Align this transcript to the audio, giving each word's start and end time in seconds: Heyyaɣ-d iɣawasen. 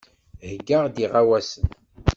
Heyyaɣ-d 0.45 0.97
iɣawasen. 1.05 1.65